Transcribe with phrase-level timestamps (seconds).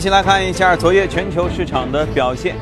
[0.00, 2.56] 一起来看一下昨夜全球市场的表现。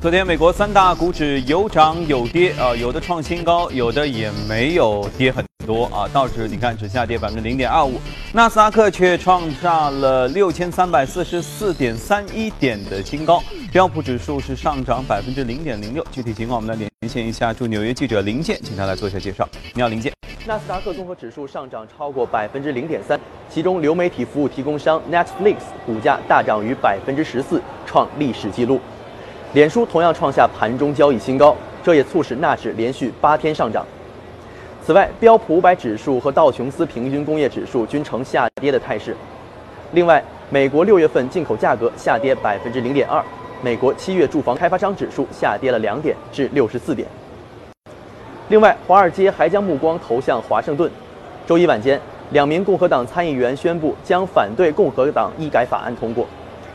[0.00, 6.08] 昨天美国三大股指有涨有跌啊，有的创新高，有的也没有跌很多啊。
[6.12, 8.00] 道指你看只下跌百分之零点二五，
[8.32, 16.04] 纳斯达克却创下了六千三百四十四点三一点的新高，标普指数是上涨百分之零点零六。
[16.10, 19.48] 具体情况我们来连线一下驻纽约记者林健，请他来做一下介绍。
[19.74, 20.12] 你好，林健。
[20.44, 23.18] 纳斯达克综合指数上涨超过百分之零点三，
[23.48, 28.80] 其中流媒体服务提供商 Netflix 股价大涨逾百分之十四，创历史纪录。
[29.52, 33.86] 脸书同样创下盘中交易新高，这也促使纳指连续八天上涨。
[34.84, 39.16] 此外，标普五百指数和道琼斯平均工业指数均呈下跌的态势。
[39.92, 43.22] 另外，美国六月份进口价格下跌百分之零点二，
[43.62, 47.06] 美国七月住房开发商指数下跌了两点，至六十四点。
[48.48, 50.90] 另外，华尔街还将目光投向华盛顿。
[51.46, 56.26] 周一晚间，两名共和党参议员宣布将反对共和党医改法案通过，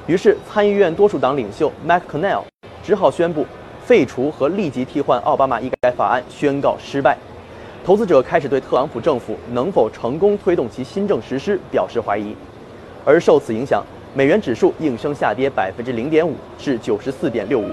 [0.06, 2.44] 于是参议院多数党领袖 McConnell。
[2.82, 3.46] 只好宣布
[3.84, 7.18] 废除和立即替换奥巴马医改法案宣告失败，
[7.88, 12.36] 投资者开始对特朗普政府能否成功推动其新政实施表示怀疑，
[13.06, 13.82] 而受此影响，
[14.14, 17.72] 美元指数应声下跌百分之零点五至九十四点六五。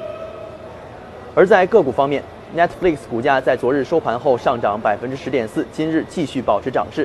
[1.34, 2.22] 而在个股方面
[2.56, 7.04] ，Netflix 股价在昨日收盘后上涨百分之十点四，今日继续保持涨势。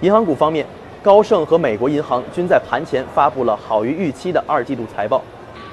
[0.00, 0.66] 银行股方面，
[1.00, 5.22] 高盛和美国银行均在盘前发布了好于预期的二季度财报。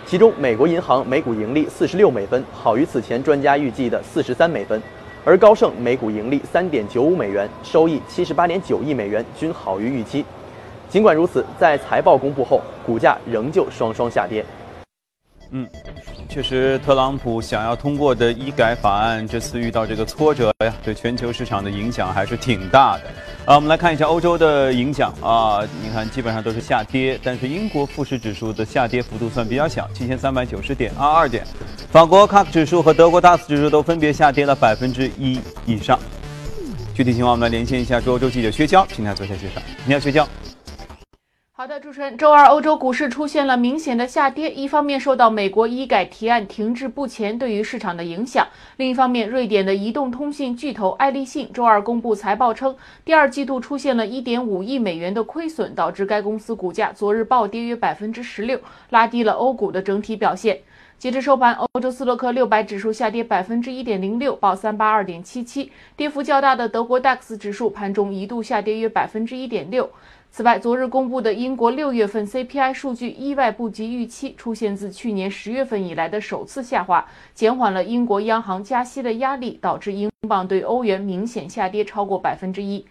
[0.06, 4.80] 其中，美国银行每股盈利四十六美分，好于此前专家预计的四十三美分；
[5.28, 10.24] 而高盛每股盈利三点九五美元，收益七十八点九亿美元，均好于预期。
[10.88, 14.46] 尽管如此，在财报公布后，股价仍旧双双下跌。
[15.50, 15.68] 嗯，
[16.30, 23.04] 确实，特朗普想要通过的医改法案，这次遇到这个挫折呀，对全球市场的影响还是挺大的。
[23.46, 31.46] 啊，我们来看一下欧洲的影响啊，你看基本上都是下跌，但是英国富时指数的下跌幅度算比较小，七千三百九十点二二点。
[31.92, 36.00] 法国 CAC 指数和德国 DAX 指数都分别下跌了百分之一以上。
[36.96, 39.62] 具体情况，我们来连线一下驻欧洲记者薛娇，平台做一下介绍。
[39.86, 40.28] 你好，薛娇。
[41.58, 48.46] 好的，主持人，周二欧洲股市出现了明显的下跌，一方面受到美国医改提案停滞不前对于市场的影响，
[48.76, 60.60] 另一方面，瑞典的移动通信巨头爱立信周二公布财报称，第二季度出现了一点五亿美元的亏损，导致该公司股价昨日暴跌约百分之十六，拉低了欧股的整体表现。
[60.98, 69.90] 截至收盘，欧洲斯洛克六百指数下跌百分之一点零六，报三八二点七七，跌幅较大的德国 DAX 指数盘中一度下跌约百分之一点六。
[70.36, 82.86] 此外，昨日公布的英国六月份 CPI 数据意外不及预期，出现自去年十月份以来的首次下滑，减缓了英国央行加息的压力，导致英镑对欧元明显下跌超过百分之一。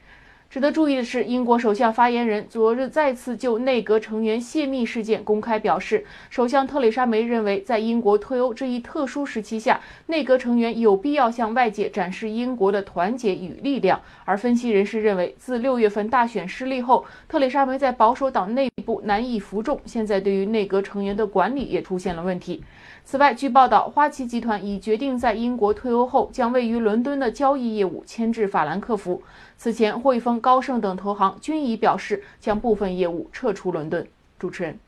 [0.54, 14.00] 值得注意的是，英国首相发言人昨日再次就内阁成员泄密事件公开表示，首相特蕾莎梅认为，在英国退欧这一特殊时期下，内阁成员有必要向外界展示英国的团结与力量。
[14.24, 22.62] 而分析人士认为，自六月份大选失利后，特蕾莎梅在保守党内部难以服众，现在对于内阁成员的管理也出现了问题。
[23.04, 29.20] 此外，据报道，花旗集团已决定在英国退欧后，将位于伦敦的交易业务迁至法兰克福。
[29.64, 34.06] 此前，汇丰、高盛等投行均已表示将部分业务撤出伦敦。
[34.38, 34.78] 主持人，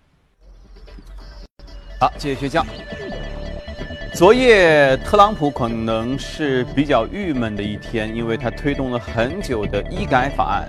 [1.99, 2.63] 好，谢谢薛江。
[4.17, 10.67] 昨夜，特朗普可能是比较郁闷的一天，因为他推动了很久的医改法案，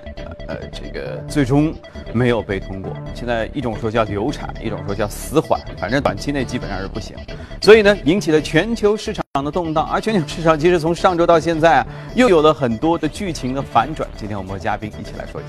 [0.48, 1.72] 呃，这个最终
[2.12, 2.92] 没有被通过。
[3.14, 7.16] 现在一种说叫流产，一种说叫死缓，反正短期内基本上是不行。
[7.62, 9.88] 所以呢，引起了全球市场的动荡。
[9.90, 14.06] 而全球市场其实从上周到现在啊，又有了很多的剧情的反转。
[14.14, 15.44] 今天我们和嘉宾一起来说一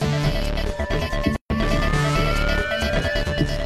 [0.00, 0.03] 说。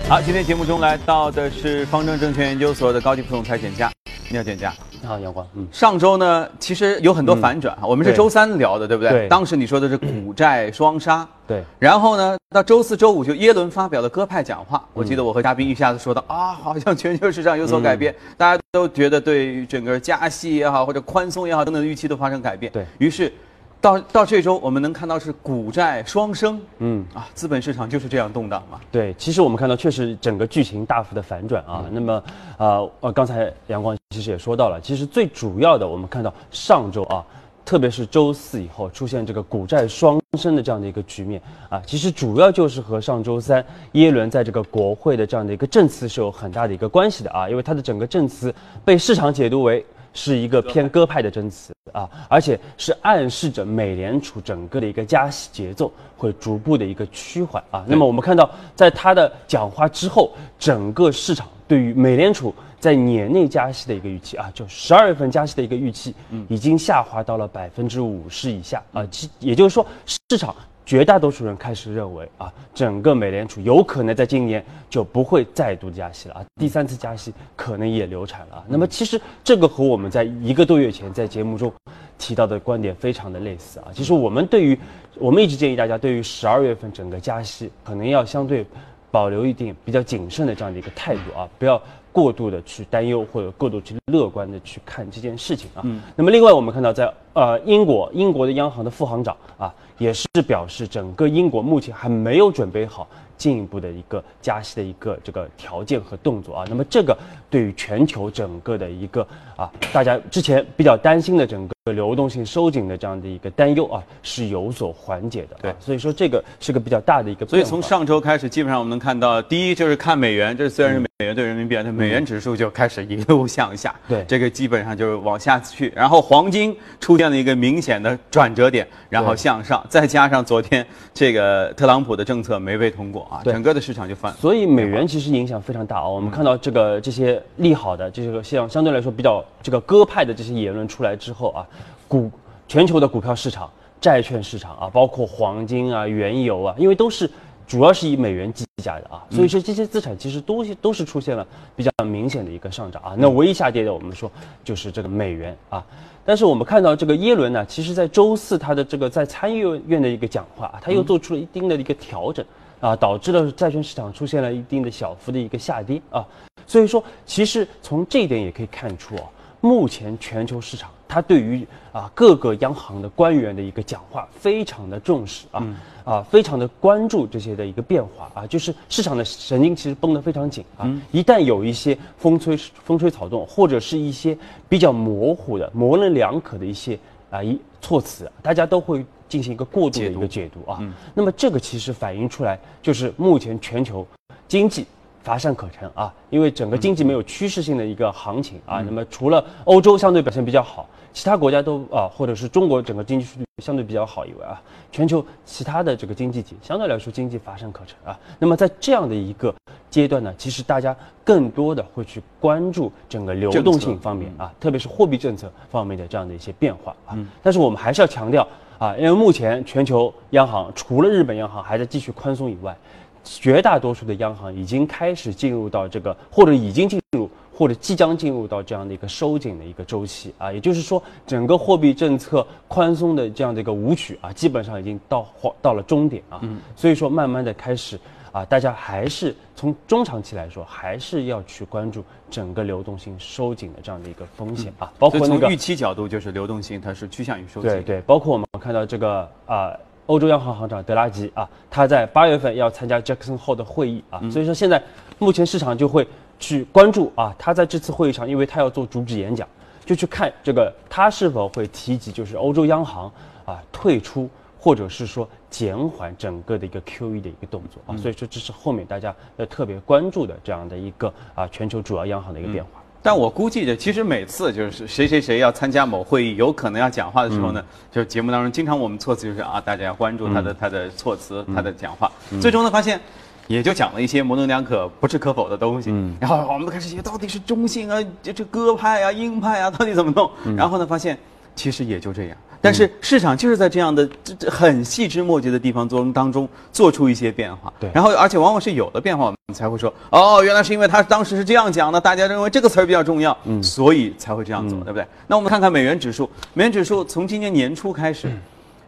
[0.08, 3.93] 好，今天节目中来到的是方正证券研究所的高级副总裁简佳，
[4.31, 4.72] 你好，简佳。
[5.02, 5.46] 你好，阳光。
[5.55, 9.10] 嗯，上周呢，其实有很多反转我们是周三聊的，对不对？
[9.10, 9.28] 对。
[9.28, 11.28] 当时你说的是 股债双杀。
[11.46, 11.62] 对。
[11.78, 14.82] 然后呢，到周四周五就耶伦发表了鸽派讲话。
[14.94, 22.72] 我记得我和嘉宾一下子说到啊，好像全球市场有所改变，大家都觉得对于整个加息也好或者宽松也好等等预期都发生改变。
[22.72, 23.31] 对于是。
[23.80, 28.80] 到到这周，我们能看到是股债双升，嗯啊，资本市场就是这样动荡嘛。
[28.90, 31.84] 对，其实我们看到确实整个剧情大幅的反转啊。
[31.92, 32.22] 那么，
[32.58, 37.25] 呃呃，刚才阳光其实也说到了，其实最主要的，我们看到上周啊，
[37.64, 48.52] 特别是周四以后出现这个股债双升的这样的一个局面啊，其实主要就是和上周三耶伦在这个国会的这样的一个证词是有很大的一个关系的啊，因为他的整个证词
[48.84, 49.86] 被市场解读为。
[50.19, 57.85] 是一个偏鸽派的证词啊，而且是暗示着美联储整个的一个加息节奏会逐步的一个趋缓啊。
[57.87, 66.12] 那么我们看到，在他的讲话之后，整个市场对于美联储在年内加息的一个预期啊，就十二月份加息的一个预期，
[66.49, 70.53] 已经下滑到了百分之五十以下啊，其也就是说市场。
[70.88, 78.64] 绝大多数人开始认为啊，整个美联储有可能在今年就不会再度加息了啊，第三次加息可能也流产了啊。
[78.67, 81.70] 那么其实这个和我们在一个多月前在节目中
[82.17, 83.88] 提到的观点非常的类似啊。
[83.93, 84.79] 其实我们对于
[85.17, 88.64] 我们一直建议大家对于十二月份整个加息可能要相对
[89.11, 91.79] 保留一定比较谨慎的这样的一个态度啊，不要
[92.12, 95.84] 过度的去担忧或者过度去乐观的去看这件事情啊。
[96.16, 99.75] 那么另外我们看到在呃英国英国的央行的副行长啊。
[99.99, 103.08] 也是表示，整个英国目前还没有准备好
[103.38, 106.64] 进一步的一个加息的一个这个条件和动作啊。
[106.69, 107.17] 那么这个
[107.49, 109.26] 对于全球整个的一个
[109.56, 111.73] 啊，大家之前比较担心的整个。
[111.88, 115.56] 流动性收紧的这样的一个担忧啊，是有所缓解的。
[115.62, 117.46] 对，所以说这个是个比较大的一个。
[117.46, 123.94] 所以从上周开始，基本上我们能看到，第一就是看美元，这虽然是美元对人民币，但美元指数就开始一路向下。
[124.06, 125.91] 对，这个基本上就是往下去。
[125.96, 134.32] 然后黄金出现了一个明显的转折点，然后向上，再加上昨天这个特朗普的政策没被通过啊，整个的市场就翻。
[134.34, 136.08] 所以美元其实影响非常大啊。
[136.08, 141.66] 我们看到这个这些利好的，这个像相对来说比较这个鸽派的这些言论出来之后啊。
[142.08, 142.30] 股
[142.66, 143.70] 全球的股票市场、
[144.00, 147.30] 债券市场啊，包括黄金啊、原油啊，因为都是
[147.66, 151.46] 主要是以美元计价的啊，所以说这些资产其实都都是出现了
[151.76, 153.14] 比较明显的一个上涨啊。
[153.19, 154.32] 那唯一下跌的，我们说
[154.64, 155.84] 就是这个美元啊。
[156.24, 162.42] 但是我们看到这个耶伦呢，其实在周四他的这个在参议院的一个讲话，啊他又做出了一定的一个调整
[162.80, 166.26] 啊，导致了债券市场出现了一定的小幅的一个下跌啊。
[166.66, 169.22] 所以说，其实从这一点也可以看出啊。
[169.60, 175.66] 目前全球市场，它对于啊各个央行的官员的一个讲话非常的重视啊
[176.04, 184.38] 啊，非常的关注这些的一个变化啊，就是市场的神经其实绷得非常紧啊，一旦有一些风吹风吹草动，或者是一些
[184.69, 186.96] 比较模糊的模棱两可的一些
[187.28, 190.80] 啊一措辞，大家都会进行一个过度的一个解读啊。
[191.14, 194.06] 那么这个其实反映出来就是目前全球
[194.46, 194.86] 经济。
[195.20, 198.80] 乏善可陈啊，因为整个经济没有趋势性的一个行情啊。
[198.80, 208.19] 那么除了欧洲相对表现比较好，其他国家都啊，或者是中国整个经济数据相对比较好以外啊，全球其他的这个经济体相对来说经济乏善可陈啊。
[208.38, 209.54] 那么在这样的一个
[209.90, 217.19] 阶段呢，其实大家更多的会去关注整个流动性方面啊，特别是货币政策方面的这样的一些变化啊。
[217.42, 218.48] 但是我们还是要强调
[218.78, 222.76] 啊，因为目前全球央行除了日本央行还在继续宽松以外。
[223.25, 235.26] 绝大多数的央行已经开始进入到这个，或者已经进入，或者即将进入到这样的一个收紧的一个周期啊，也就是说，整个货币政策宽松的这样的一个舞曲啊，基本上已经到
[235.60, 236.40] 到了终点啊。
[236.40, 236.58] 嗯。
[236.74, 238.00] 所以说，慢慢的开始
[238.38, 244.93] 啊，大家还是从中长期来说，还是要去关注整个流动性收紧的这样的一个风险啊。
[244.99, 247.70] 包括从预期角度，就是流动性它是趋向于收紧。
[247.70, 249.73] 对对，包括我们看到这个啊。
[250.08, 254.82] 欧洲央行行长德拉吉啊，他在八月份要参加 Jackson Hole 的会议啊，所以说现在
[255.19, 256.08] 目前市场就会
[256.39, 259.46] 去关注啊，他在这次会议上，因为他要做主旨演讲，
[259.84, 263.12] 就去看这个他是否会提及就是欧洲央行
[263.44, 272.70] 啊退出或者是说减缓整个的一个 QE 的一个动作啊，所以说这是后面大家要特别关注的这样的一个啊全球主要央行的一个变化。
[273.00, 282.10] 但我估计着，其实每次就是谁谁谁要参加某会议，有可能要讲话的时候呢，就是节目当中经常我们措辞就是啊，大家要关注他的他的措辞，他的讲话。
[282.41, 283.00] 最终呢，发现
[283.46, 285.91] 也就讲了一些模棱两可、不置可否的东西。
[286.19, 290.56] 然后我们都开始写到底是中性啊，这这鸽派啊、鹰派啊，到底怎么弄？
[290.56, 291.17] 然后呢，发现
[291.55, 292.36] 其实也就这样。
[292.60, 305.06] 但是市场就是在这样的这这很细枝末节的地方中当中做出一些变化，对，然后而且往往是有的变化，我们才会说哦，原来是因为他当时是这样讲的，大家认为这个词儿比较重要，嗯，所以才会这样做，对不对？
[305.27, 308.29] 那我们看看美元指数，美元指数从今年年初开始，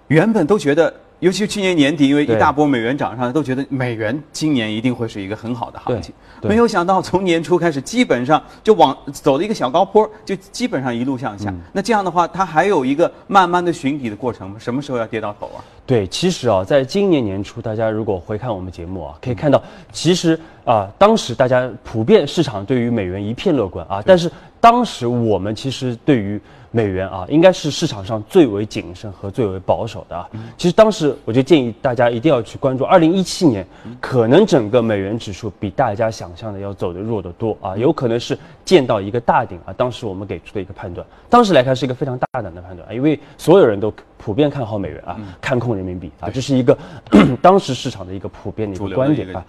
[0.08, 0.92] 原本都觉得。
[1.20, 6.14] 尤其是去年年底，因为一大波美元涨上来，都觉得美元今年一定会是一个很好的行情。
[6.42, 11.52] 没有想到从年初开始，基本上就往走了一个小高坡，就基本上一路向下。
[11.72, 14.56] 那这样的话，它还有一个慢慢的寻底的过程吗？
[14.58, 15.60] 什么时候要跌到头啊？
[15.84, 19.62] 对，其实啊，在今年年初，大家如果回看我们节目啊，可以看到，
[19.92, 26.40] 其实啊，当时大家普遍市场对于美元一片乐观啊，但是当时我们其实对于
[26.70, 30.28] 美元啊，应该是市场上最为谨慎和最为保守的啊。
[30.56, 33.66] 其实当时我就建议大家一定要去关注，二零一七年
[34.00, 39.72] 可能整个美元指数比大家想象的要走得弱得多啊，有可能是见到一个大顶啊。
[39.72, 46.76] 当时我们给出的一个判断，当时来看是一个非常大胆的判断啊，因为所有人都普遍看好美元啊，看空人民币啊，这是一个
[47.40, 49.42] 当时市场的一个普遍的一个观点啊。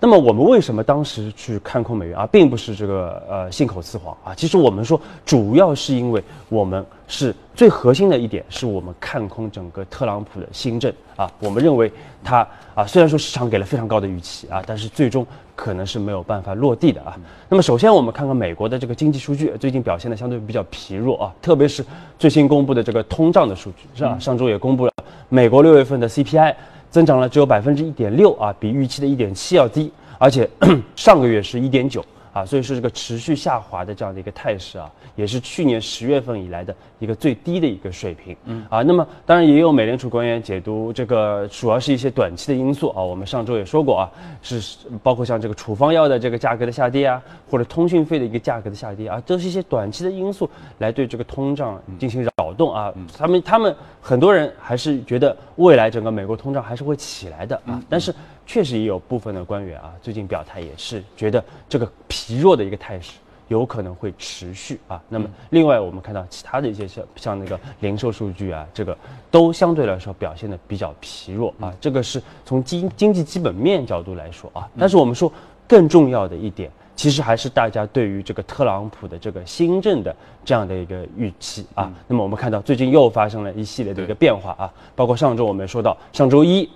[0.00, 11.90] 那么我们为什么当时去看空美元啊，并不是这个呃信口雌黄啊，其实我们说主要是因为我们是最核心的一点，是我们看空整个特朗普的新政啊，我们认为
[12.22, 17.16] 他啊虽然说市场给了非常高的预期啊，但是最终可能是没有办法落地的啊。
[17.48, 21.84] 那么首先我们看看美国的这个经济数据，最近表现的相对比较疲弱啊，特别是
[22.18, 24.18] 最新公布的这个通胀的数据是吧？
[24.18, 24.92] 上周也公布了
[25.28, 26.54] 美国六月份的 CPI。
[26.90, 30.48] 增长了只有百分之一点六啊，比预期的一点七要低，而且
[30.94, 32.04] 上个月是一点九。
[32.32, 38.36] 啊，所以说这个持续下滑的这样的一个态势啊，也是去年十月份以来的一个最低的一个水平。
[38.44, 43.02] 嗯啊，那么当然也有美联储官员解读这个，主要是一些短期的因素啊。
[43.02, 44.10] 我们上周也说过啊，
[44.42, 52.92] 是包括像这个处方药的这个价格的下跌啊，或者通讯费的一个价格的下跌啊，都是一些短期的因素来对这个通胀进行扰动啊。
[53.16, 58.14] 他们他们很多人还是觉得未来整个美国通胀还是会起来的啊，但是。
[58.46, 63.14] 确实也有部分的官员啊，最近表态也是觉得这个疲弱的一个态势
[63.54, 65.00] 有可能会持续啊。
[65.08, 68.96] 那么，另外我们看到其他的一些像像那个零售数据啊，这个
[69.30, 71.72] 都相对来说表现的比较疲弱啊。
[71.80, 74.68] 这个是从经经济基本面角度来说啊。
[74.76, 75.32] 但是我们说
[75.68, 81.92] 更重要的一点，其实还是大家对于这个特朗普的这个新政的这样的一个预期啊。
[82.08, 86.68] 那么我们看到最近又发生了一系列的一个变化啊，包括上周我们说到上周一。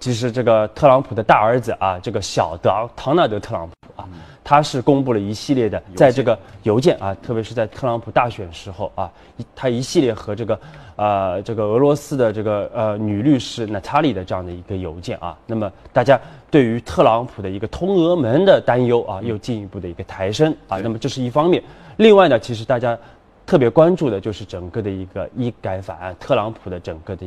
[0.00, 4.08] 其实这个特朗普的大儿子啊，这个小德唐纳德特朗普啊，
[4.42, 9.12] 他是公布了一系列的，在这个邮件啊，特别是在特朗普大选时候啊，
[9.54, 10.60] 他一系列和这个
[10.96, 16.18] 呃这个俄罗斯的这个呃女律师娜塔莉的这样的一个邮件啊，那么大家
[16.50, 21.62] 对于特朗普的一个通俄门的担忧啊，又进一步的一个抬升啊，那么这是一方面。
[21.98, 22.98] 另外呢，其实大家
[23.44, 27.26] 特别关注的就是整个的一个医改法案，特朗普的整个的。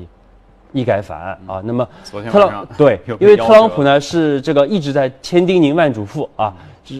[0.74, 1.88] 医改法案啊，那么
[2.30, 6.54] 特朗 对，因为特朗普呢是这个一直在千叮咛万嘱咐啊，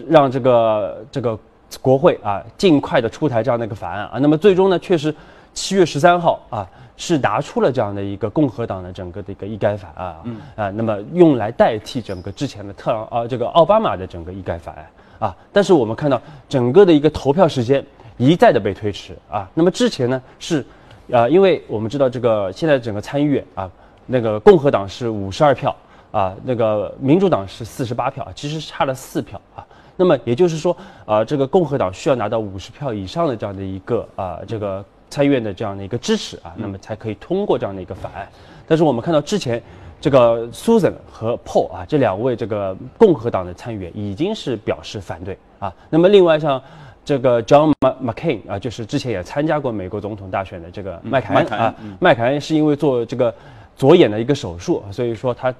[0.08, 1.38] 让这个这个
[1.80, 5.14] 国会啊尽快的出台这样的一个法案啊，那么最终呢确实
[5.52, 6.66] 七月十三号啊
[6.96, 10.22] 是拿出了这样的一个共和党的整个的一个医改法案啊
[10.54, 14.86] 啊，那么用来代替整个之前的特朗啊这个奥巴马的整个医改法案
[15.28, 17.84] 啊，但是我们看到整个的一个投票时间
[18.16, 20.64] 一再的被推迟啊，那么之前呢是。
[21.12, 23.70] 啊，因为我们知道这个现在整个参议院啊，
[24.06, 25.74] 那个共和党是五十二票
[26.10, 29.66] 啊，那个民主党是四十八票，其实差了四票啊。
[29.96, 38.26] 那么也就是说，呃，这个共和党需要拿到五十票以上的这样的一个啊，这个参议院的这样的一个支持啊，那么才可以通过这样的一个法案。
[38.66, 39.62] 但是我们看到之前
[40.00, 45.70] 这个 Susan 和 Paul 啊这两位这个共和党的参议员已经是表示反对啊。
[45.90, 46.60] 那么另外像。
[47.04, 53.34] 这个 John McCain 啊，就是之前也参加过美国总统大选的这个麦凯恩啊，麦凯恩是因为做这个
[53.76, 55.54] 左眼的一个手术，所以说他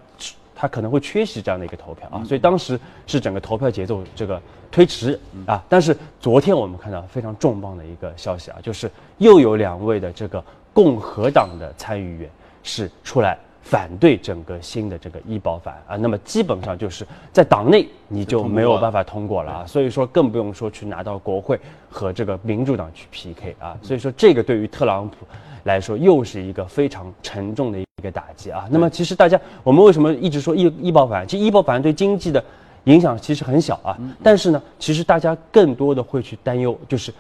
[0.55, 5.63] 他可能会缺席这样的一个投票啊，所以当时是整个投票节奏这个推迟啊。
[5.69, 12.31] 但是昨天我们看到非常重磅的一个消息啊，就是又有两位的这个共和党的参议员
[12.63, 13.39] 是出来。
[13.65, 25.27] 反对整个新的这个医保法啊，那么基本上就是在党内你就没有办法通过了啊，所以说更不用说去拿到国会和这个民主党去 PK 啊，所以说这个对于特朗普
[25.65, 28.69] 来说又是一个非常沉重的一个打击啊。
[28.71, 31.25] 那么其实大家我们为什么一直说医医保法？
[31.25, 32.45] 其实医保法案对经济的
[32.85, 37.13] 影响其实很小啊，但是呢，其实大家更多的会去担忧就是。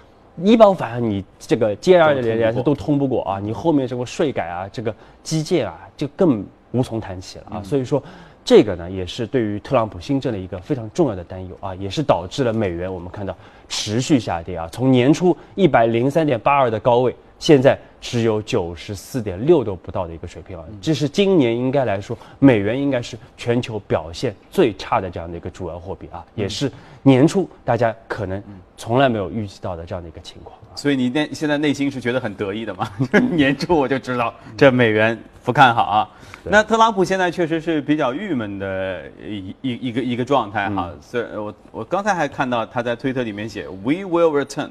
[0.42, 7.62] 医保法案你这个接二连连都通不过啊，你后面这个税改啊，这个基建啊，就更无从谈起了啊。
[7.62, 8.02] 所以说，
[8.44, 13.36] 这个呢也是对于特朗普新政的一个非常重要的担忧啊，也是导致了美元我们看到
[13.68, 17.14] 持续下跌啊，从年初一百零三点八二的高位。
[17.38, 26.70] 现在只有九十四点六都不到的一个水平啊，这是今年应该来说，美元应该是全球表现最差的这样的一个主要货币啊，也是
[27.02, 28.42] 年初大家可能
[28.76, 30.56] 从来没有预计到的这样的一个情况。
[30.56, 32.90] 啊所以你内现在内心是觉得很得意的吗？
[33.30, 36.10] 年初我就知道这美元不看好啊。
[36.42, 40.90] 那特朗普现在确实是比较郁闷的一一一个一个状态哈。
[41.00, 44.70] 所以我我刚才还看到他在推特里面写 “We will return”。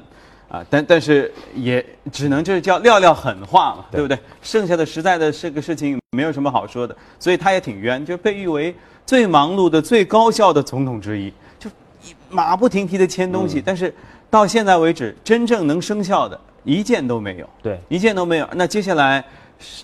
[0.54, 4.16] 啊，但但是也只能就是叫撂撂狠话嘛，对不对？
[4.40, 8.72] 剩下的实在的这个事情没有什么好说的，所以他也挺冤，就被誉为
[9.04, 11.68] 最忙碌的、最高效的总统之一，就
[12.28, 13.92] 马不停蹄的签东西，但是
[14.30, 17.50] 到现在为止，真正能生效的一件都没有。
[17.60, 18.48] 对，一件都没有。
[18.54, 19.24] 那接下来，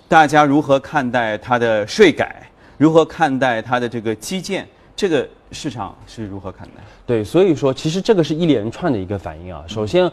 [0.07, 2.49] 大家如何看待他的税改？
[2.79, 4.69] 如何看待他的这个基建？
[4.97, 6.83] 这个市场是如何看待？
[7.07, 9.65] 对，所以说其实这个是一连串的一个反应啊。
[9.67, 10.11] 首先，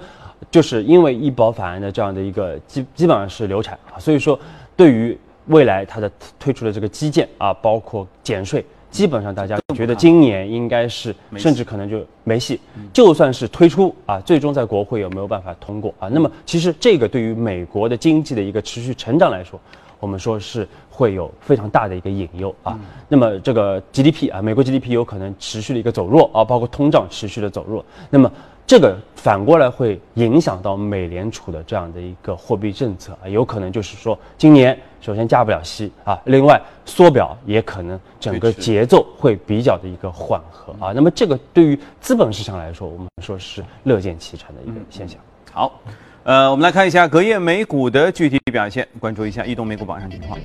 [0.50, 4.40] 就是因为医保法案的这样的一个基基本上是流产啊，所以说
[4.76, 5.18] 对于
[5.48, 12.60] 未来它的推出的这个基建啊，包括减税，基本上大家觉得今年应该是甚至可能就没戏。
[12.94, 16.08] 就算是推出啊，最终在国会有没有办法通过啊？
[16.10, 19.60] 那么其实这个对于美国的经济的一个持续成长来说，
[20.00, 20.68] 我们说是。
[20.90, 22.76] 会有非常大的一个隐忧啊，
[23.08, 28.32] 那么这个 GDP 啊，美国 GDP 有可能持续的一个走弱啊，包括通胀持续的走弱，那么
[28.68, 45.18] 这个反过来会影响到美联储的这样的一个货币政策啊，有可能就是说今年首先加不了息啊，另外缩表也可能整个节奏会比较的一个缓和啊，那么这个对于资本市场来说，我们说是乐见其成的一个现象。
[45.54, 45.80] 好。
[46.24, 50.38] 呃，我们来看一下隔夜美股的具体表现，关注一下移动美股榜上情况。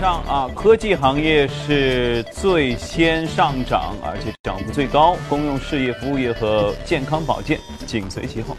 [0.00, 8.56] 上啊，科技行业是最先上涨，而且涨幅最高，公用事业、服务业和健康保健紧随其后。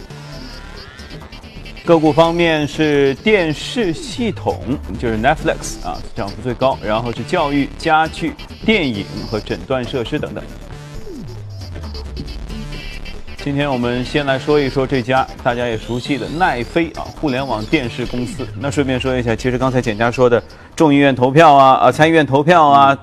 [1.85, 8.33] 个股方面是电视系统，就是 Netflix 啊，涨幅最高，然后是教育、家具、
[8.65, 10.43] 电影和诊断设施等等。
[13.41, 18.45] 今天我们先来说一说这家大家也熟悉的奈飞啊，互联网电视公司。
[18.59, 20.43] 那顺便说一下，其实刚才简家说的
[20.79, 22.97] 众议院投票啊，啊参议院投票啊，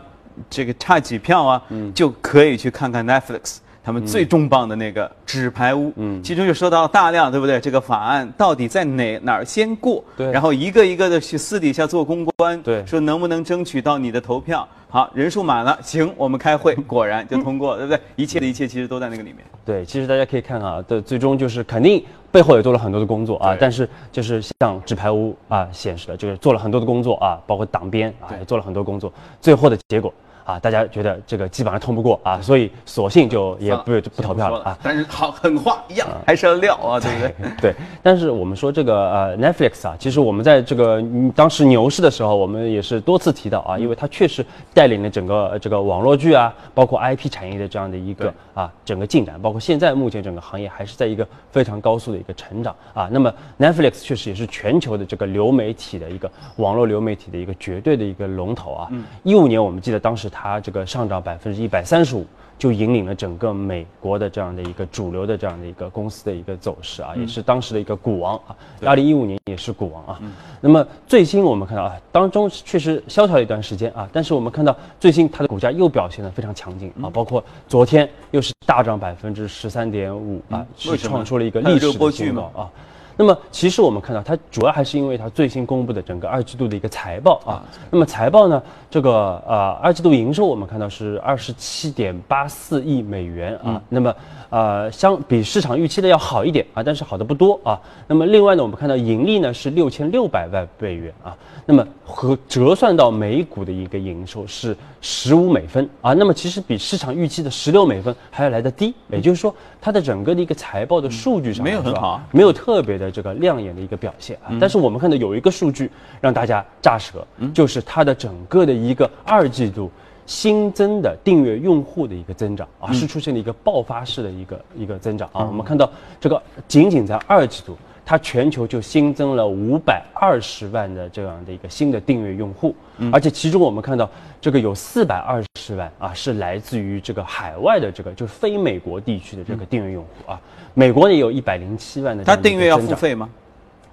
[0.49, 1.63] 这个差几票啊，
[1.95, 3.59] 就可以去看看 Netflix。
[3.87, 7.61] 他们最重磅的那个纸牌屋，嗯，其中就说到大量，对不对？
[7.61, 10.03] 这个法案到底在哪哪儿先过？
[10.17, 14.67] 对，然后一个一个的去私底下做公关，对，说能不能争取到你的投票？
[14.89, 18.01] 好，人数满了，行，我们开会， 果然就通过，对不对？
[18.17, 19.37] 一切的一切其实都在那个里面。
[19.65, 30.13] 对，其实大家可以看啊，的最终就是肯定背后也做了很多的工作啊，但是就是像纸牌屋啊显示的，就是做了很多的工作啊，包括党编啊也做了很多工作，最后的结果。
[30.47, 34.79] 啊，大家觉得这个基本上通不过啊，所以索性就也不不投票了啊。
[34.81, 37.51] 但是好狠话一样，还是要撂啊，对不对？
[37.61, 37.75] 对。
[38.01, 41.03] 但是我们说这个呃 Netflix 啊，其实我们在这个
[41.35, 53.09] 当时牛市的时候，我们也是多次提到啊，因为它确实带领了整个这个网络剧啊，包括 IP 产业的这样的一个啊整个进展，包括现在目前整个行业还是在一个非常高速的一个成长啊。
[53.11, 58.89] 那么 Netflix 确实也是全球的这个流媒体的一个网络流媒体的一个绝对的一个龙头啊。
[59.25, 60.31] 一五年我们记得当时。
[60.39, 62.27] 它这个上涨百分之一百三十五，
[62.59, 68.55] 就引领了整个美国的这样的一个主流的这样的一个公司的一个走势啊，也是当时的一个股王啊。
[68.85, 70.21] 二零一五年也是股王啊。
[70.61, 82.69] 那么最新我们看到啊，当中确实萧条了一段时间啊，但是我们看到最新它的股价又表现的非常强劲啊，包括昨天又是大涨百分之十三点五啊，是创出了一个历史的新高啊。
[83.17, 87.65] 那么其实我们看到，它主要还是因为它最新公布的整个二季度的一个财报啊。
[87.91, 93.81] 那么财报呢，这个呃二季度营收我们看到是二十七点八四亿美元啊。
[93.89, 94.15] 那么
[94.51, 97.81] 呃相比市场预期的要好一点啊，但是好的不多啊。
[98.07, 101.37] 那么另外呢，我们看到盈利呢是六千六百万美元啊。
[101.69, 114.55] 那么和折算到每股的一个营收是十五美分啊，那么其实比市场预期的十六美分还要来得低，也就是说它的整个的一个财报的数据上没有很好，没有特别的这个亮眼的一个表现啊。
[114.61, 119.91] 但是我们看到有一个数据让大家炸舌，就是它的整个的一个二季度
[120.27, 125.47] 新增的订阅用户的一个增长啊，是出现了一个爆发式的一个一个增长啊。
[125.47, 127.77] 我们看到这个仅仅在二季度。
[128.09, 132.73] 它全球就新增了五百二十万的这样的一个新的订阅用户，
[133.13, 134.09] 而且其中我们看到
[134.41, 140.41] 这个有四百二十万啊是来自于这个海外的这个就是非美国地区的这个订阅用户啊，
[140.73, 142.23] 美国也有一百零七万的。
[142.23, 143.29] 它订阅要付费吗？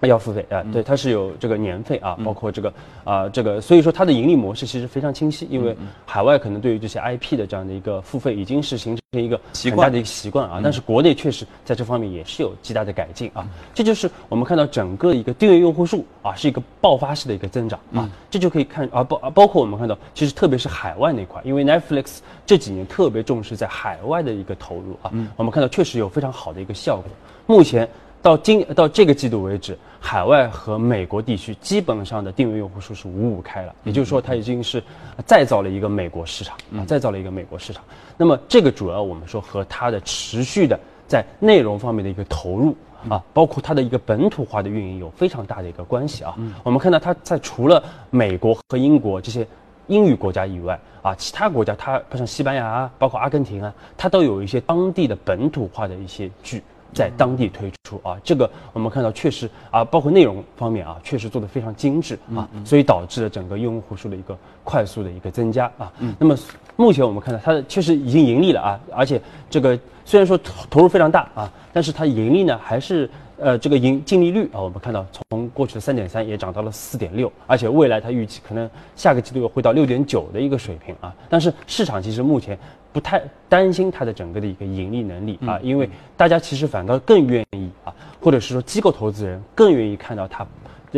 [0.08, 27.06] 要付费啊，对，它是有这个年费啊，包括这个啊，这个，所以说它的盈利模式其实非常清晰，因为海外可能对于这些 IP 的这样的一个付费已经是形成一个很大的一个习惯啊，但是国内确实在这方面也是有极大的改进啊，这就是我们看到整个一个订阅用户数啊是一个爆发式的一个增长啊，这就可以看啊包啊包括我们看到其实特别是海外那块，因为 Netflix 这几年特别重视在海外的一个投入啊，我们看到确实有非常好的一个效果，
[27.46, 27.88] 目前。
[28.24, 34.82] 到今到这个季度为止，海外和美国地区基本上的订阅用户数是五五开了，也就是说它已经是
[35.26, 37.84] 再造了一个美国市场啊，再造了一个美国市场。
[38.16, 42.74] 那么这个主要我们说和它的持续的在内容方面的一个投入
[43.10, 46.34] 啊，包括它的一个本土化的运营有非常大的一个关系啊。
[46.64, 49.46] 我们看到它在除了美国和英国这些
[49.88, 56.64] 英语国家以外啊，其他国家它像西班牙啊，包括阿根廷啊，它都有一些当地的本土化的一些剧。
[56.94, 65.92] 在当地推出啊，这个我们看到确实啊，包括内容方面啊，确实做得非常精致啊，所以导致了整个用户数的一个快速的一个增加啊。
[66.20, 66.38] 那么
[66.76, 81.14] 目前我们看到它确实已经盈利了啊，而且这个虽然说投投入非常大啊，但是它盈利呢还是呃这个盈净利率啊，我们看到从过去的三点三也涨到了四点六，而且未来它预期可能下个季度会到六点九的一个水平啊。
[81.30, 82.58] 但是市场其实目前。
[82.94, 83.20] 不太
[83.50, 87.92] 担心它的整个的一个盈利能力啊，因为大家其实反倒更愿意啊，
[88.22, 90.46] 或者是说机构投资人更愿意看到它。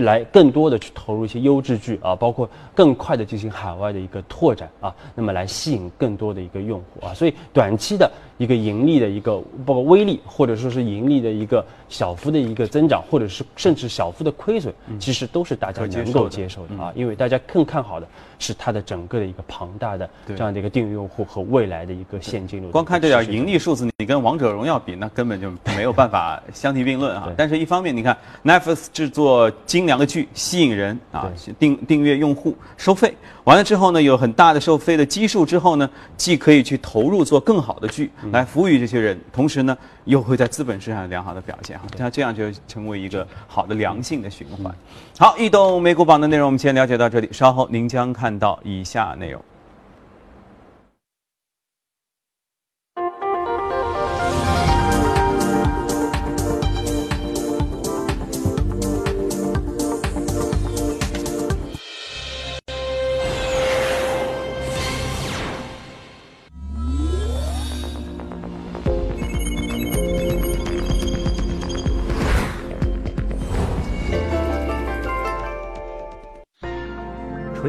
[0.02, 18.06] 来更多的去投入一些优质剧啊，包括更快的进行海外的一个拓展啊，那么来吸引更多的一个用户啊，所以短期的一个盈利的一个包括微利，或者说是盈利的一个小幅的一个增长，或者是甚至小幅的亏损，其实都是大家能够接受的啊，因为大家更看好的
[18.38, 22.70] 是它的整个的一个庞大的这样的一个订阅用户和未来的一个现金流。
[22.72, 27.32] 光看这点盈利数字，你跟王者荣耀比，那根本就没有办法相提并论啊。
[27.38, 29.86] 但是一方面，你看 Netflix 制作精。
[29.86, 44.74] 良的剧吸引人啊，订订阅用户收费完了之后呢，有很大的收费的基数之后呢，既可以去投入做更好的剧来服务于这些人，同时呢，又会在资本市场良好的表现哈，那这样就成为一个好的良性的循环。
[45.18, 49.42] 好，异动美股榜的内容我们先了解到这里，稍后您将看到以下内容。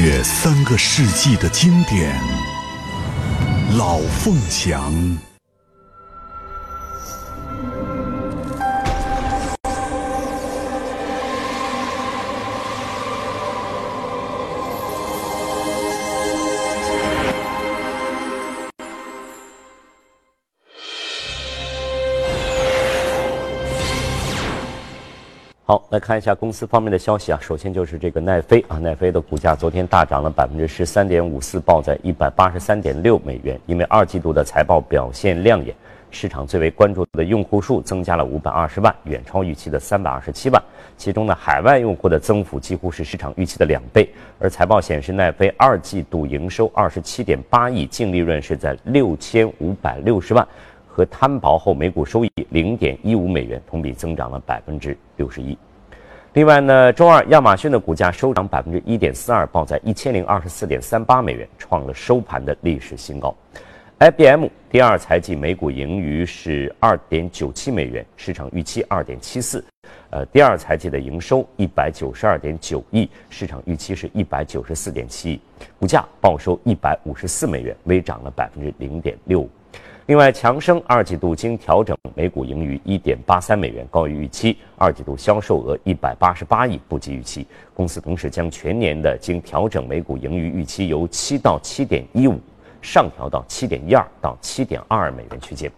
[0.00, 2.18] 约三个世纪的经典，
[3.76, 4.90] 《老凤祥》。
[25.70, 27.38] 好，来看一下公司方面的消息啊。
[27.40, 33.56] 首先就是这个奈飞啊，奈飞的股价昨天大涨了百分之十三点五四，报在一百八十三点六美元。
[33.66, 35.72] 因为二季度的财报表现亮眼，
[36.10, 40.60] 市场最为关注的用户数增加了五百二十万，远超预期的三百二十七万。
[40.96, 44.12] 其中呢，海外用户的增幅几乎是市场预期的两倍。
[44.40, 50.44] 而财报显示，奈飞二季度营收二十七点八亿，净利润是在六千五百六十万。
[50.92, 55.56] 和摊薄后每股收益零点一五美元，同比增长了百分之六十一。
[56.32, 63.34] 另外呢，周二亚马逊的股价收涨百分之一点四二，报在一千零二十四点三八美元，创了收盘的历史新高。
[63.98, 69.64] IBM 第二财季每股盈余是二点九七美元，市场预期二点七四。
[70.10, 75.40] 呃，第二财季的营收一百九十二点九亿，市场预期是一百九十四点七亿，
[75.78, 79.50] 股价报收一百五十四美元，微涨了百分之零点六五。
[80.10, 87.46] 另外，强生二季度经调整每股盈余一点八三美元，高于预期；二季度销售额一百八十八亿，不及预期。
[87.72, 92.40] 公司同时将全年的经调整每股盈余预期由七到七点一五
[92.82, 95.70] 上调到七点一二到七点二二美元区间。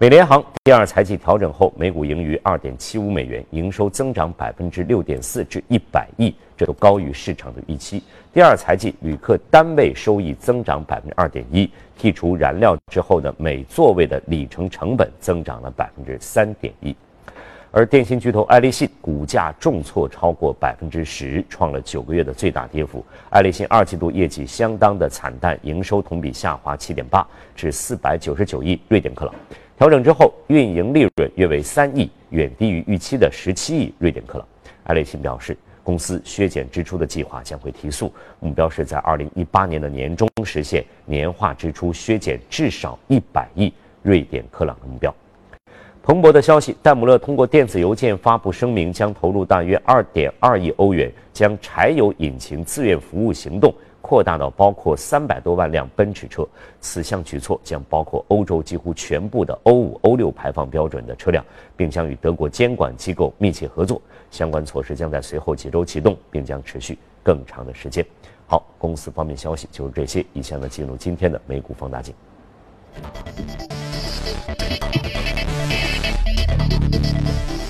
[0.00, 8.00] 美联航第二财季调整后，每股盈余二点七五美元，营收增长百分之六点四至一百亿，这都高于市场的预期。
[8.32, 11.68] 第二财季旅客单位收益增长百分之二点一。
[11.98, 16.94] 剔除燃料之后的每座位的里程成本增长了百分之三点一，
[17.72, 23.04] 而电信巨头爱立信股价重挫超过百分之十，创了九个月的最大跌幅。
[23.30, 29.34] 爱立信二季度业绩相当的惨淡，营收同比下滑七点八至四百九十九亿瑞典克朗，
[29.78, 34.46] 调整之后运营利润约为三亿，远低于预期的十七亿瑞典克朗。
[34.82, 35.56] 爱立信表示。
[35.84, 45.14] 公司削减支出的计划将会提速，目标是在二零一八年的年中实现年化支出削减至少一百亿瑞典克朗的目标。
[46.02, 53.72] 彭博的消息，戴姆勒通过电子邮件发布声明，将投入大约二点二亿欧元，将柴油引擎自愿服务行动
[54.08, 56.42] 扩大到包括三百多万辆奔驰车。
[56.80, 61.44] 此项举措将包括欧洲几乎全部的欧五、欧六排放标准的车辆，
[61.76, 64.00] 并将与德国监管机构密切合作。
[64.30, 68.02] 相关措施将在随后几周启动，并将持续更长的时间。
[68.46, 70.24] 好，公司方面消息就是这些。
[70.32, 72.14] 以下呢，进入今天的美股放大镜。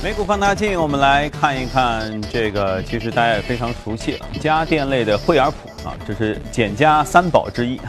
[0.01, 7.81] 美股放大镜，我们来看一看这个，其实大家也非常熟悉了，家电类的惠而浦啊，这是简家三宝之一。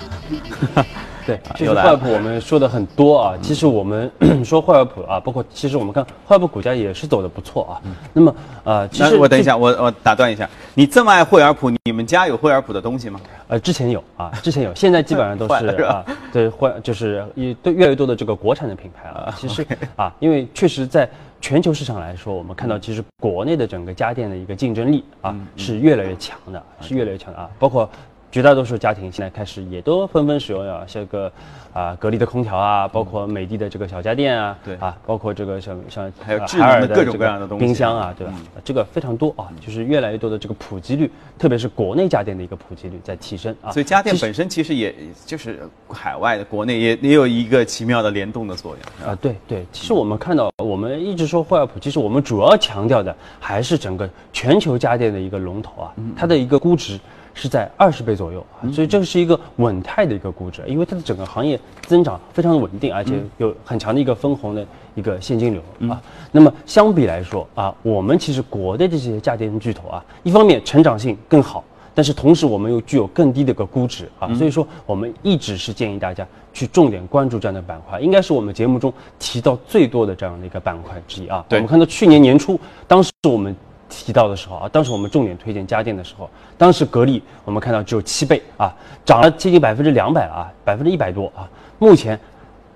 [1.25, 4.09] 对，其实惠而浦我们说的很多啊，其实我们
[4.43, 7.73] 说惠而浦啊，包括其实我们看惠而浦股价也是走的不错啊。
[8.13, 13.19] 那么呃，其实我等一下，我我打断一下，你这么爱惠而浦，你们家有惠而浦的东西吗？
[13.49, 19.35] 呃，之前有啊，之前有，现在基本上都是啊，对，惠就是一对越来越多的这个国产的品牌啊。
[19.37, 21.07] 其实啊，因为确实在
[21.41, 27.89] 全球市场来说，我们看到其实国内的整个家电的一个竞争力啊是越来越强的，是越来越强的啊，包括。
[28.31, 31.31] 绝大多数家庭现在开始也都纷纷使用啊，像个
[31.73, 38.33] 啊格力的空调啊，包括美的的这个小家电啊，对啊，包括这个像像还有智能的各种各样的东西，冰箱啊，对吧？
[38.63, 43.71] 这个非常多啊，就是越来越多的这个普及率，特别是国内家电的一个普及率在提升啊。
[43.71, 44.93] 所以家电本身其实也
[45.25, 49.15] 就是海外的、国内也也有一个奇妙的联动的作用啊。
[49.19, 56.99] 对对，其实我们看到，我们一直说惠而浦，其实我们主要强调的还是整个全球家电的一个龙头啊，它的一个估值。
[57.39, 66.01] 是在二十倍左右啊，所以这个是一个稳态的一个估值，因为它的整个行业增长非常的稳定，而且有很强的一个分红的一个现金流啊。
[66.33, 71.63] 那么相比来说啊，我们其实国内这些家电巨头啊，一方面成长性更好，
[71.95, 81.45] 但是同时我们又具有更低的一个估值啊，所以说我们一直是建议大家去重点关注这样的板块，应该是我们节目中提到最多的这样的一个板块之一啊。
[81.51, 83.55] 我们看到去年年初，当时我们。
[83.89, 88.73] 提到的时候啊，当时我们重点推荐家电的时候，当时格力我们看到只有七倍啊，
[89.03, 91.49] 涨了接近百分之两百啊，百分之一百多啊。
[91.79, 92.17] 目前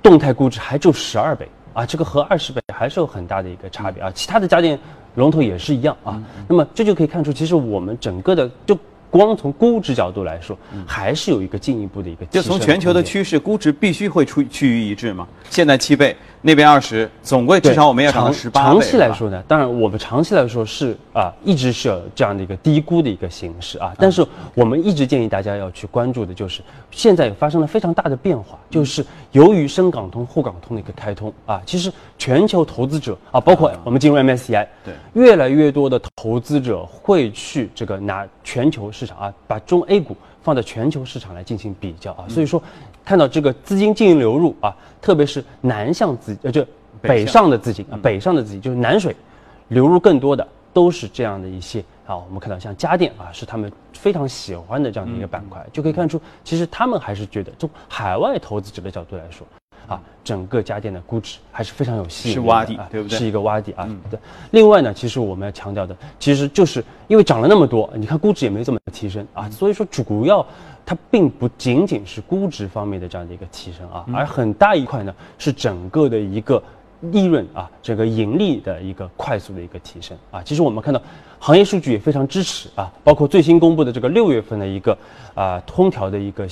[0.01, 4.11] 动态估值还就十二倍啊，这个和二十倍还是有很大的一个差别啊。
[4.13, 4.77] 其他的家电
[5.15, 6.21] 龙头也是一样啊。
[6.47, 8.77] 那么这就可以看出，其实我们整个的就
[9.09, 12.25] 光从估值角度来说，还是有一个进一步的一个。
[12.25, 15.27] 就从全球的趋势，估值必须会出趋于一致吗？
[15.49, 16.15] 现在七倍。
[16.45, 23.93] 那边二十，总归至少我们要涨到十八长期来说呢，当然我们长期来说是啊，一直是有这样的一个低估的一个形式啊。
[23.97, 42.25] 但是我们一直建议大家要去关注的就是，现在发生了非常大的变化，就是由于深港通、沪港通的一个开通啊，其实全球投资者啊，包括我们进入 MSCI，对，越来越多的投资者会去这个拿全球市场啊，把中 A 股放在全球市场来进行比较啊。
[42.27, 42.61] 所以说，
[43.05, 44.75] 看到这个资金净流入啊。
[45.03, 46.65] 特别是南向资呃，就
[47.01, 49.13] 北上的资金啊，北上的资金就是南水
[49.67, 52.15] 流入更多的都是这样的一些啊。
[52.15, 59.45] 我们看到像家电啊，是他们非常喜欢的这样的一个板块，就可以看出，其实他们还是觉得从海外投资者的角度来说
[59.89, 63.19] 啊，整个家电的估值还是非常有吸引力，是洼地，对不对？
[63.19, 63.85] 是一个洼地啊。
[64.09, 64.17] 对。
[64.51, 70.45] 另外呢，其实我们要强调的，其实就是因为涨了那么多，你看估值也没怎么提升啊，所以说主要。
[70.85, 76.61] 它并不仅仅是估值方面的这样的一个提升啊，而很大一块呢是整个的一个
[77.11, 80.43] 利润啊，这个盈利的一个快速的一个提升啊。
[80.43, 81.01] 其实我们看到
[81.39, 84.97] 行业数据也非常支持啊，包括最新公布的这个六月份的一个
[85.33, 86.45] 啊空调的一个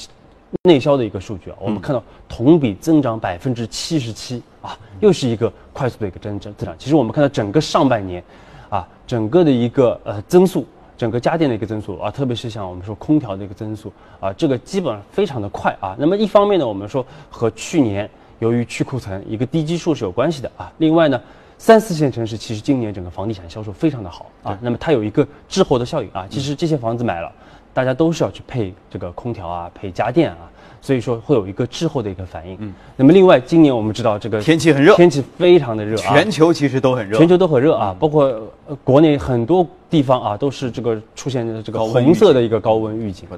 [0.64, 6.74] 内销的一个数据啊，我们看到同比增长百分之七十七啊，又是一个快速的一个增增增长。
[6.80, 8.24] 其实我们看到整个上半年
[8.70, 10.66] 啊，整个的一个呃增速。
[11.02, 15.96] 整个家电的一个增速啊，特别是像我们说空调的一个增速啊，这个基本上非常的快啊。
[15.98, 20.72] 那么一方面呢，我们说和去年由于去库存一个低基数是有关系的啊。
[20.78, 21.20] 另外呢，
[21.58, 24.56] 三四线城市其实今年整个房地产销售非常的好啊。
[24.62, 26.28] 那么它有一个滞后的效应啊。
[26.30, 27.34] 其实这些房子买了，
[27.74, 30.51] 大家都是要去配这个空调啊，配家电啊。
[30.82, 32.58] 所以说会有一个滞后的一个反应。
[32.60, 38.52] 嗯，那么另外今年我们知道这个天气很热，天气非常的热啊，全球其实都很热，全球都很热啊，包括
[38.84, 43.30] 国内很多地方啊都是这个出现的这个红色的一个高温预警，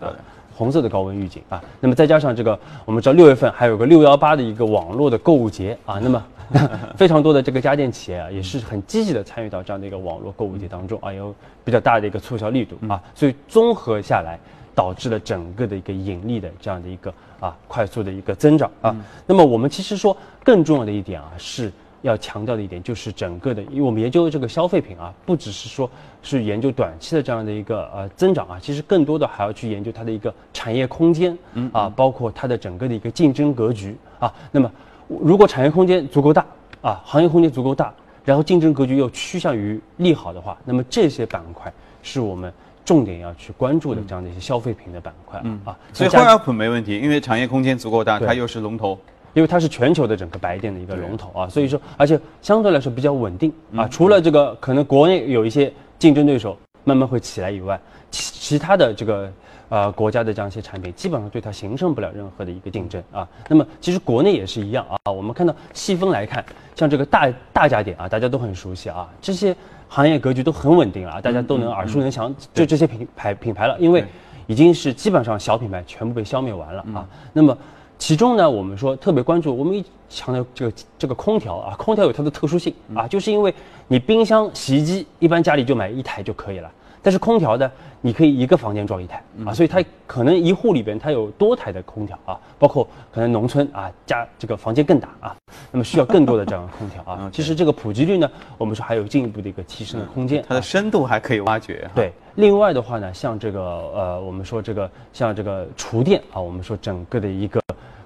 [0.55, 1.61] 红色的高温预警啊。
[1.81, 6.23] 那么再加上这个我们知道六月份还有个六幺八的一个网络的购物节啊，那么
[6.95, 14.39] 非常多的这个家电企业啊也是很积极的参与到这样的一个网络购物节当中啊，有比较大的一个促销力度啊，所以综合下来。
[14.75, 18.95] 导致了整个的一个盈利的这样的一个啊快速的一个增长啊。
[19.25, 25.89] 那么我们其实说更重要的一点啊，是要强调的一点就是整个的，因为我们研究这个消费品啊，不只是说
[26.21, 31.37] 是研究短期的这样的一个呃增长啊，其实更多的还要去研究它的一个产业空间
[31.71, 34.33] 啊，包括它的整个的一个竞争格局啊。
[34.51, 34.69] 那么
[35.07, 36.45] 如果产业空间足够大
[36.81, 37.93] 啊，行业空间足够大，
[38.25, 42.51] 然后竞争格局又趋向于利好的话，那么这些板块是我们
[42.85, 45.77] 重点要去关注的这样的一些消费品的板块啊。
[45.91, 48.97] 所以惠而浦没问题，因为产业空间足够大，它又是龙头。
[49.33, 53.87] 因为它是全球的整个白电的一个龙头啊，所以说，而且相对来说比较稳定啊。
[53.87, 59.33] 除了这个可能国内有一些竞争对手慢慢会起来以外，其其他的这个
[59.69, 63.27] 呃国家的这样一些产品，基本上对它形成不了任何的一个竞争啊。
[63.49, 65.11] 那么其实国内也是一样啊。
[65.11, 69.55] 我们看到细分来看，像这个大大家电啊，大家都很熟悉啊，这些
[69.95, 74.03] 行业格局都很稳定了，大家都能耳熟能详，就这些品牌品牌了，因为
[74.47, 77.07] 已经是基本上小品牌全部被消灭完了啊。
[77.31, 77.55] 那么
[77.99, 83.53] 其中呢，我们说特别关注，我们一强调这个这个空调啊，空调有它的特殊性啊，就是因为
[83.87, 86.71] 你冰箱、洗衣机一般家里就买一台就可以了，
[87.03, 95.35] 但是空调呢，你可以一个房间装一台啊，所以它可能一户里边它有多台的空调啊，包括可能农村啊家这个房间更大啊，
[95.69, 97.29] 那么需要更多的这样的空调啊。
[97.33, 101.87] 其实这个普及率呢，我们说还有进一步的一个提升的空间，它的深度还可以挖掘。
[101.93, 107.61] 对，另外的话呢，像这个呃，我们说这个像这个厨电啊，我们说整个的一个。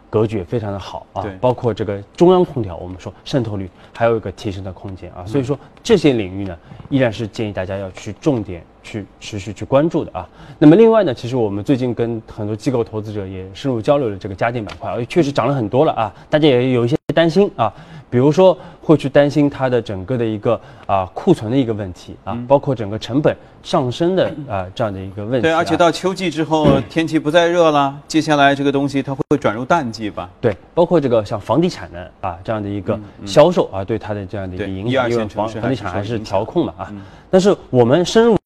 [0.09, 6.57] 格局也非常的好啊，包括这个中央空调，我们说渗透率还有一个提升的空间啊，所以说这些领域呢，
[6.89, 10.27] 依然是建议大家要去重点去持续去关注的啊。
[10.57, 17.73] 那么另外呢，其实我们最近跟很多机构投资者也深入交流了这个家电板块，而且确实涨了很多了啊，大家也有一些担心啊。
[18.09, 25.41] 比如说会去担心它的整个的一个啊库存的一个问题啊，包括整个成本上升的啊这样的一个问题。
[25.41, 30.29] 对，而且到秋季之后天气不再热了，接下来这个东西它会转入淡季吧？
[30.39, 36.93] 对，包括这个像房地产的啊这样的一个销售啊，对它的这样的一个影响，因为房房地产还是调控嘛啊。
[37.29, 38.37] 但是我们深入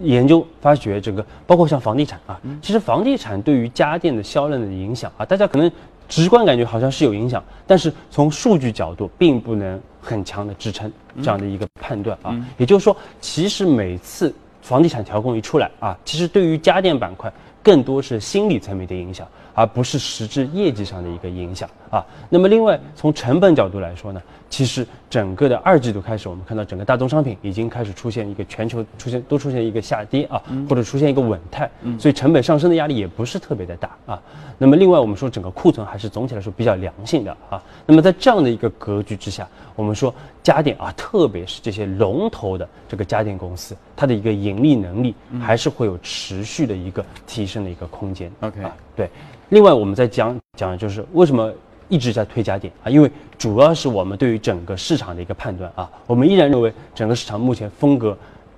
[0.00, 5.70] 研究发掘，这个包括像房地产啊，其实房地产对于家电的销量的影响啊，大家可能。
[6.08, 10.88] 直观感觉好像是有影响，但是从数据角度并不能很强的支撑
[11.20, 12.32] 这样的一个判断啊。
[12.58, 14.32] 也就是说，其实每次
[14.62, 17.28] 房地产调控一出来啊，其实对于家电板块
[17.60, 22.06] 更多是心理层面的影响，而不是实质业绩上的一个影响啊。
[22.30, 24.22] 那么另外从成本角度来说呢？
[24.48, 34.22] 其实整个的二季度开始，我们看到整个大宗商品已经开始出现一个全球出现都出现一个下跌啊，或者出现一个稳态，所以成本上升的压力也不是特别的大啊。
[34.56, 37.62] 那么另外我们说整个库存还是总体来说比较良性的啊。
[37.84, 48.30] 那么在这样的一个格局之下，我们说家电啊，特别是这些龙头的这个家电公司，它的一个盈利能力还是会有持续的一个提升的一个空间。
[48.40, 48.60] OK，
[48.94, 49.10] 对。
[49.48, 51.52] 另外我们在讲讲就是为什么。
[51.88, 58.16] 一直在推家电啊，因为主要是我们对于整个市场的一个判断啊，我们依然认为整个市场目前风格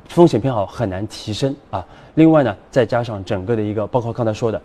[0.09, 1.85] 风险偏好很难提升啊。
[2.15, 4.61] 另外呢，再加上整个的一个，包括刚才说的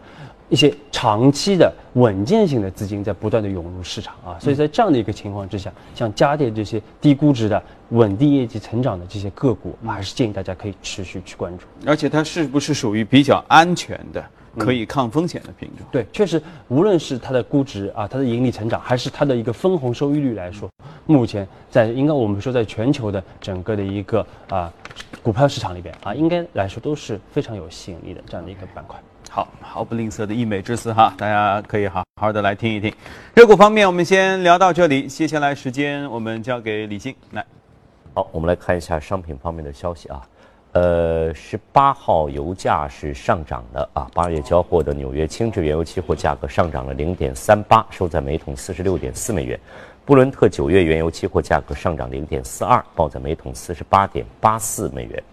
[0.49, 11.65] 一些长期的稳健性的资金在不断的涌入市场啊，所以在这样的一个情况之下，像家电这些低估值的稳定业绩成长的这些个股，还是建议大家可以持续去关注。
[11.85, 14.23] 而且它是不是属于比较安全的？
[14.57, 20.69] 可以抗风险的品种，对，确实，无论是它的估值啊，它的盈利成长，还是它的一个分红收益率来说，
[21.05, 24.71] 目前在应该我们说在全球的整个的一个啊
[25.21, 28.99] 股票市场里边啊，应该来说都是非常有吸引力的这样的一个板块。
[29.29, 32.93] 好，毫不吝啬的溢美之词哈，大家可以好好的来听一听。
[33.33, 37.43] 热股方面，我们先聊到这里，接下来时间我们交给李静来。
[38.13, 40.21] 好，我们来看一下商品方面的消息啊。
[40.73, 49.59] 呃，十八号油价是上涨的啊，八月交货的纽约轻质原油期货价格上涨了零点三八，收在每桶四十六点四美元。
[50.03, 55.23] 布伦特九月原油期货价格上涨零点四二，报在每桶四十八点八四美元。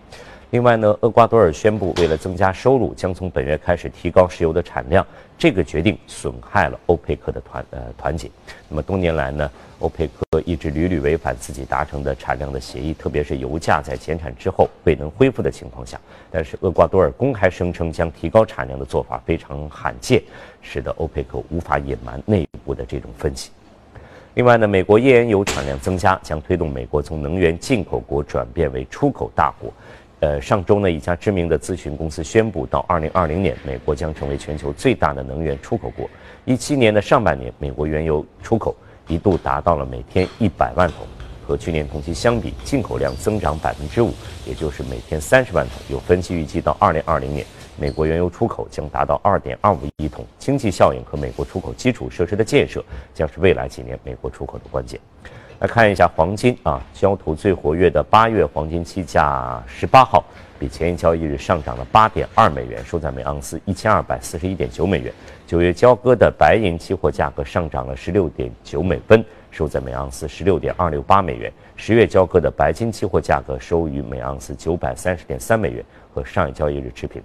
[0.50, 5.04] 另外呢，厄瓜多尔宣布，为了增加收入，将从本月开始提高石油的产量。
[5.38, 8.30] 这个决定损害了欧佩克的团呃团结。
[8.68, 9.50] 那么多年来呢，
[9.80, 16.00] 欧佩克一直屡屡违反自己达成的产量的协议，特别是油价在减产之后未能恢复的情况下。
[16.30, 20.22] 但是厄瓜多尔公开声称将提高产量的做法非常罕见，
[20.62, 23.50] 使得欧佩克无法隐瞒内部的这种分歧。
[24.34, 29.72] 另外呢，美国页岩油产量增加将推动美国从能源进口国转变为出口大国。
[30.20, 36.08] 呃，上周呢，一家知名的咨询公司宣布，到二零二零年，美国将成为全球最大的能源出口国。
[36.44, 38.76] 一七年的上半年，美国原油出口
[39.10, 41.04] 一度达到了每天一百万桶，
[41.44, 44.14] 和去年同期相比，进口量增长百分之五，
[44.46, 45.74] 也就是每天三十万桶。
[45.88, 47.44] 有分析预计，到二零二零年，
[47.76, 50.24] 美国原油出口将达到二点二五亿桶。
[50.38, 55.00] 经济效应和美国出口基础设施的建设，将是未来几年美国出口的关键。
[55.58, 60.24] 来看一下黄金啊，交投最活跃的八月黄金期价十八号
[60.58, 65.12] 比前一交易日上涨了八点二美元，收在每盎司一千二百四十一点九美元。
[65.50, 71.52] 九月交割的白银期货价格上涨了十六点九美分，收在每盎司十六点二六八美元。
[71.74, 75.84] 十月交割的白金期货价格收于每盎司九百三十点三美元，
[76.14, 77.20] 和上一交易日持平。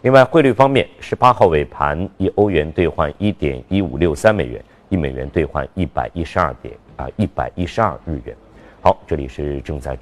[0.00, 8.34] 另外，汇率方面，十八号尾盘一欧元兑换一点一五六三美元，一美元兑换一百一十二点啊一百一十二日元。
[8.80, 9.94] 好，这里是正在。